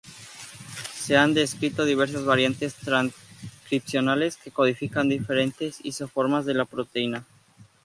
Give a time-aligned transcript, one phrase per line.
[0.95, 7.23] Se han descrito diversas variantes transcripcionales que codifican diferentes isoformas de la proteína.